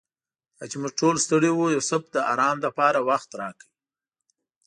[0.57, 3.67] دا چې موږ ټول ستړي وو یوسف د آرام لپاره وخت راکړ.